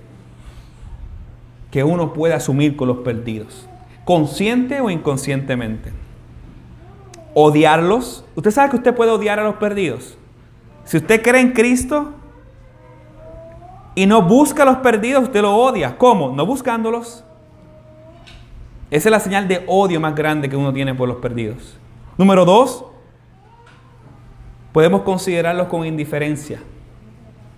[1.71, 3.69] que uno puede asumir con los perdidos,
[4.05, 5.93] consciente o inconscientemente.
[7.35, 8.25] Odiarlos.
[8.37, 10.17] ¿Usted sabe que usted puede odiar a los perdidos?
[10.85, 12.13] Si usted cree en Cristo
[13.97, 15.99] y no busca a los perdidos, usted lo odia.
[15.99, 16.31] ¿Cómo?
[16.31, 17.25] No buscándolos.
[18.91, 21.77] Esa es la señal de odio más grande que uno tiene por los perdidos.
[22.17, 22.85] Número dos,
[24.73, 26.61] podemos considerarlos con indiferencia.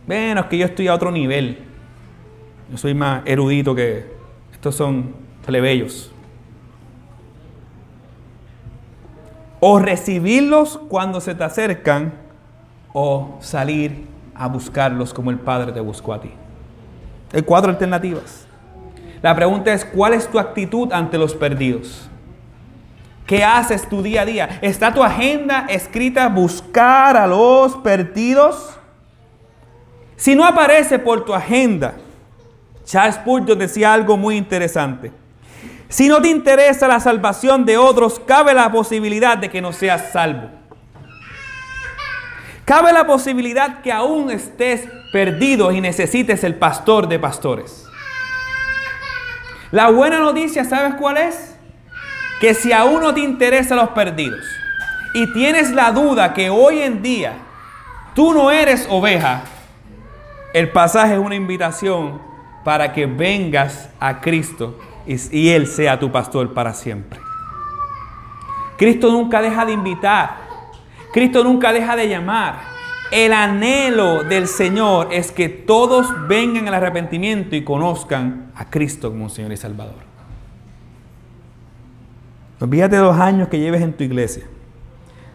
[0.07, 1.59] Bueno, es que yo estoy a otro nivel.
[2.71, 4.07] Yo soy más erudito que
[4.53, 6.13] estos son plebeyos.
[9.61, 12.13] O recibirlos cuando se te acercan
[12.93, 16.31] o salir a buscarlos como el Padre te buscó a ti.
[17.33, 18.47] Hay cuatro alternativas.
[19.23, 22.09] La pregunta es, ¿cuál es tu actitud ante los perdidos?
[23.27, 24.59] ¿Qué haces tu día a día?
[24.63, 28.76] ¿Está tu agenda escrita buscar a los perdidos?
[30.17, 31.95] Si no aparece por tu agenda,
[32.85, 35.13] Charles Spurgeon decía algo muy interesante.
[35.89, 40.13] Si no te interesa la salvación de otros, cabe la posibilidad de que no seas
[40.13, 40.51] salvo.
[42.65, 47.87] Cabe la posibilidad que aún estés perdido y necesites el pastor de pastores.
[49.71, 51.57] La buena noticia, ¿sabes cuál es?
[52.41, 54.45] Que si aún no te interesan los perdidos
[55.15, 57.35] y tienes la duda que hoy en día
[58.15, 59.43] tú no eres oveja,
[60.57, 62.19] el pasaje es una invitación
[62.65, 67.21] para que vengas a Cristo y, Él sea tu pastor para siempre.
[68.79, 70.39] Cristo nunca deja de invitar.
[71.13, 72.61] Cristo nunca deja de llamar.
[73.11, 79.29] El anhelo del Señor es que todos vengan al arrepentimiento y conozcan a Cristo como
[79.29, 80.07] Señor y Salvador.
[82.61, 84.45] Olvídate de los años que lleves en tu iglesia.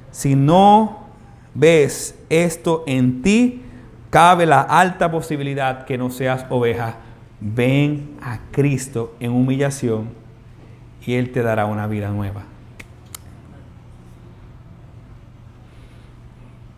[0.10, 1.06] Si no
[1.54, 3.62] ves esto en ti,
[4.12, 6.98] cabe la alta posibilidad que no seas oveja.
[7.40, 10.10] Ven a Cristo en humillación
[11.04, 12.44] y Él te dará una vida nueva.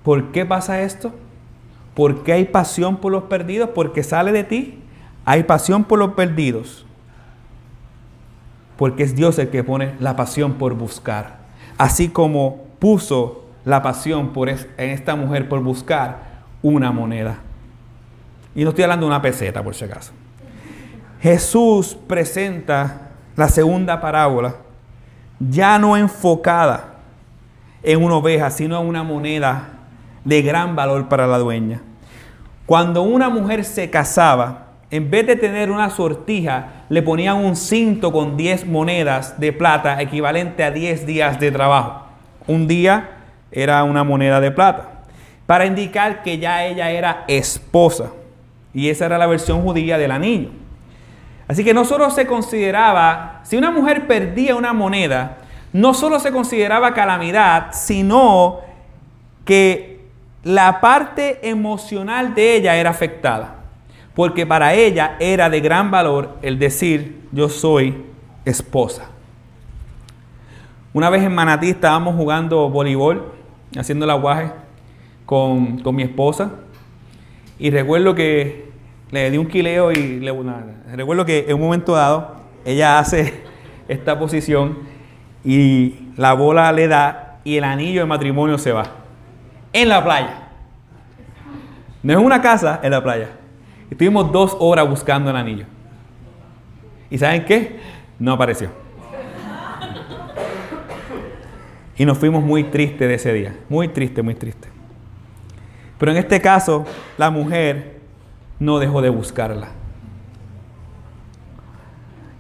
[0.04, 1.14] ¿Por qué pasa esto?
[1.96, 3.70] ¿Por qué hay pasión por los perdidos?
[3.74, 4.80] Porque sale de ti.
[5.26, 6.86] Hay pasión por los perdidos.
[8.78, 11.40] Porque es Dios el que pone la pasión por buscar.
[11.78, 16.33] Así como puso la pasión por en esta mujer por buscar
[16.64, 17.38] una moneda.
[18.56, 20.14] Y no estoy hablando de una peseta, por si acaso.
[21.22, 24.56] Jesús presenta la segunda parábola
[25.40, 26.96] ya no enfocada
[27.82, 29.70] en una oveja, sino en una moneda
[30.24, 31.82] de gran valor para la dueña.
[32.66, 38.12] Cuando una mujer se casaba, en vez de tener una sortija, le ponían un cinto
[38.14, 42.06] con 10 monedas de plata equivalente a 10 días de trabajo.
[42.48, 43.10] Un día
[43.52, 44.93] era una moneda de plata
[45.46, 48.12] para indicar que ya ella era esposa.
[48.74, 50.50] Y esa era la versión judía del anillo.
[51.48, 55.38] Así que no solo se consideraba, si una mujer perdía una moneda,
[55.74, 58.62] no solo se consideraba calamidad, sino
[59.46, 60.06] que
[60.44, 63.56] la parte emocional de ella era afectada.
[64.16, 68.06] Porque para ella era de gran valor el decir, yo soy
[68.46, 69.10] esposa.
[70.94, 73.34] Una vez en Manatí estábamos jugando voleibol,
[73.76, 74.52] haciendo el aguaje
[75.26, 76.52] con, mi esposa.
[77.60, 78.72] Y recuerdo que
[79.12, 80.34] le di un quileo y le,
[80.96, 83.44] recuerdo que en un momento dado ella hace
[83.88, 84.80] esta posición
[85.46, 88.86] y la bola le da y el anillo de matrimonio se va.
[89.72, 90.48] En la playa.
[92.02, 93.30] No es una casa, en la playa.
[93.90, 95.66] Estuvimos dos horas buscando el anillo.
[97.10, 97.80] ¿Y saben qué?
[98.20, 98.70] No apareció.
[101.96, 103.56] Y nos fuimos muy tristes de ese día.
[103.70, 104.73] Muy triste, muy triste.
[105.98, 106.86] Pero en este caso,
[107.18, 108.00] la mujer
[108.60, 109.70] no dejó de buscarla.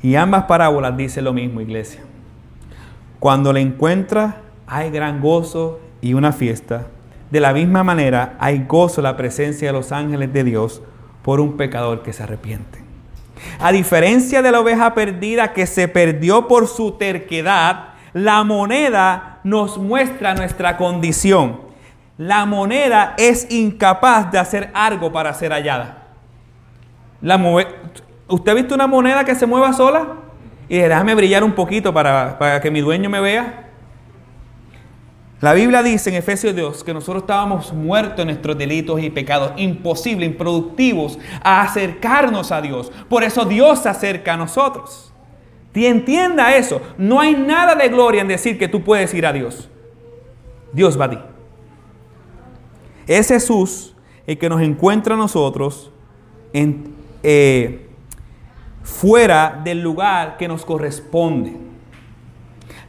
[0.01, 2.01] Y ambas parábolas dicen lo mismo, iglesia.
[3.19, 6.87] Cuando la encuentra, hay gran gozo y una fiesta.
[7.31, 10.83] de la misma manera hay gozo en la presencia de los ángeles de Dios
[11.23, 12.83] por un pecador que se arrepiente.
[13.59, 19.79] A diferencia de la oveja perdida que se perdió por su terquedad, la moneda nos
[19.79, 21.61] muestra nuestra condición.
[22.23, 26.07] La moneda es incapaz de hacer algo para ser hallada.
[28.29, 30.07] ¿Usted ha visto una moneda que se mueva sola?
[30.69, 33.71] Y déjame brillar un poquito para, para que mi dueño me vea.
[35.41, 39.51] La Biblia dice en Efesios 2 que nosotros estábamos muertos en nuestros delitos y pecados,
[39.57, 42.89] imposibles, improductivos a acercarnos a Dios.
[43.09, 45.11] Por eso Dios se acerca a nosotros.
[45.73, 49.33] Y entienda eso, no hay nada de gloria en decir que tú puedes ir a
[49.33, 49.69] Dios.
[50.71, 51.19] Dios va a ti.
[53.07, 53.95] Es Jesús
[54.25, 55.91] el que nos encuentra a nosotros
[56.53, 57.89] eh,
[58.83, 61.57] fuera del lugar que nos corresponde.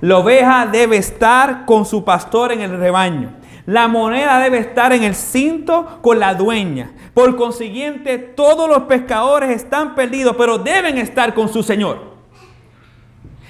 [0.01, 3.31] La oveja debe estar con su pastor en el rebaño.
[3.67, 6.93] La moneda debe estar en el cinto con la dueña.
[7.15, 12.15] Por consiguiente, todos los pescadores están perdidos, pero deben estar con su Señor.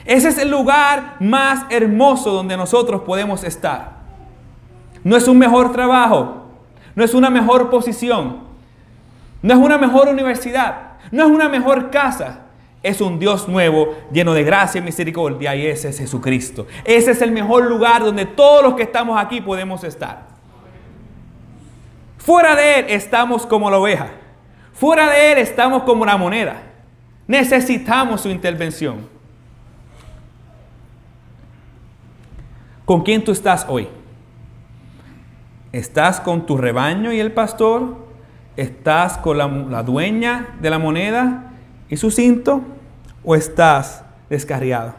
[0.05, 4.05] Ese es el lugar más hermoso donde nosotros podemos estar.
[5.03, 6.44] No es un mejor trabajo,
[6.95, 8.41] no es una mejor posición,
[9.43, 12.47] no es una mejor universidad, no es una mejor casa,
[12.83, 16.67] es un Dios nuevo, lleno de gracia y misericordia, y ese es Jesucristo.
[16.85, 20.27] Ese es el mejor lugar donde todos los que estamos aquí podemos estar.
[22.19, 24.09] Fuera de Él estamos como la oveja.
[24.73, 26.63] Fuera de Él estamos como la moneda.
[27.27, 29.09] Necesitamos su intervención.
[32.85, 33.89] ¿Con quién tú estás hoy?
[35.75, 37.97] ¿Estás con tu rebaño y el pastor?
[38.57, 41.51] ¿Estás con la, dueña de la moneda
[41.89, 42.63] y su cinto?
[43.25, 44.95] o estás descarriado.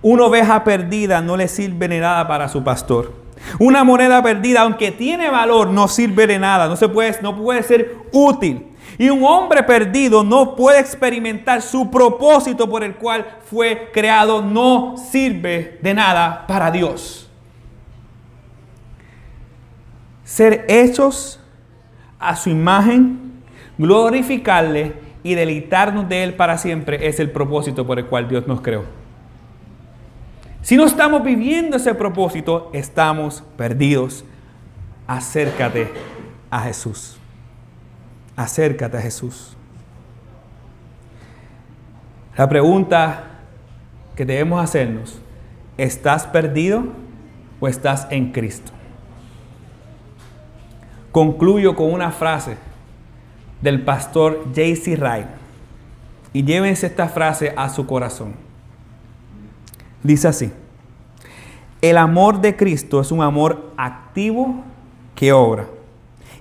[0.00, 3.12] Una oveja perdida no le sirve de nada para su pastor.
[3.58, 7.62] Una moneda perdida, aunque tiene valor, no sirve de nada, no, se puede, no puede
[7.62, 8.68] ser útil.
[8.96, 14.94] Y un hombre perdido no puede experimentar su propósito por el cual fue creado, no
[14.96, 17.28] sirve de nada para Dios.
[20.24, 21.40] Ser hechos
[22.18, 23.42] a su imagen,
[23.78, 28.60] glorificarle y deleitarnos de Él para siempre es el propósito por el cual Dios nos
[28.60, 28.84] creó.
[30.62, 34.24] Si no estamos viviendo ese propósito, estamos perdidos.
[35.08, 35.90] Acércate
[36.50, 37.18] a Jesús.
[38.36, 39.56] Acércate a Jesús.
[42.36, 43.24] La pregunta
[44.14, 45.20] que debemos hacernos,
[45.76, 46.84] ¿estás perdido
[47.60, 48.72] o estás en Cristo?
[51.12, 52.56] Concluyo con una frase
[53.60, 54.96] del pastor J.C.
[54.96, 55.26] Wright.
[56.32, 58.34] Y llévense esta frase a su corazón.
[60.02, 60.50] Dice así,
[61.82, 64.62] el amor de Cristo es un amor activo
[65.14, 65.66] que obra.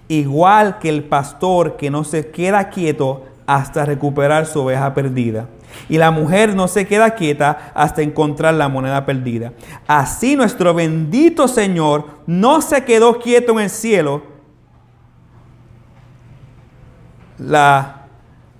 [0.08, 5.48] Igual que el pastor que no se queda quieto hasta recuperar su oveja perdida.
[5.90, 9.54] Y la mujer no se queda quieta hasta encontrar la moneda perdida.
[9.88, 14.31] Así nuestro bendito Señor no se quedó quieto en el cielo,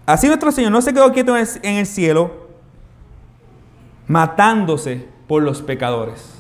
[0.06, 2.48] Así nuestro Señor no se quedó quieto en el cielo,
[4.08, 6.34] matándose por los pecadores.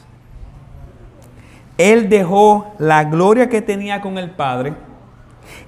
[1.77, 4.73] Él dejó la gloria que tenía con el Padre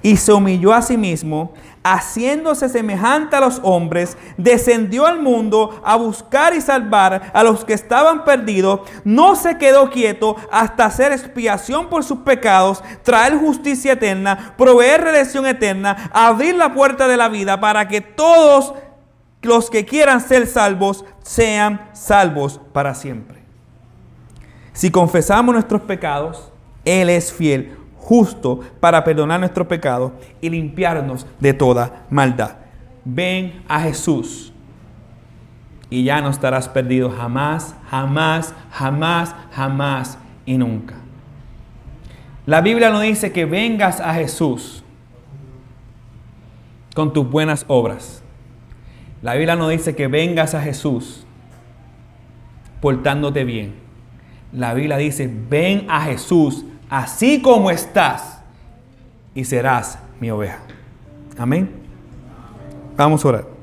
[0.02, 1.54] y se humilló a sí mismo,
[1.84, 7.74] haciéndose semejante a los hombres, descendió al mundo a buscar y salvar a los que
[7.74, 14.54] estaban perdidos, no se quedó quieto hasta hacer expiación por sus pecados, traer justicia eterna,
[14.56, 18.74] proveer redención eterna, abrir la puerta de la vida para que todos
[19.42, 23.44] los que quieran ser salvos sean salvos para siempre.
[24.72, 26.50] Si confesamos nuestros pecados,
[26.86, 32.56] Él es fiel justo para perdonar nuestros pecados y limpiarnos de toda maldad.
[33.02, 34.52] Ven a Jesús
[35.88, 40.96] y ya no estarás perdido jamás, jamás, jamás, jamás y nunca.
[42.44, 44.84] La Biblia no dice que vengas a Jesús
[46.94, 48.22] con tus buenas obras.
[49.22, 51.26] La Biblia no dice que vengas a Jesús
[52.82, 53.76] portándote bien.
[54.52, 58.38] La Biblia dice, ven a Jesús así como estás,
[59.34, 60.60] y serás mi oveja.
[61.36, 61.68] Amén.
[62.96, 63.53] Vamos a orar.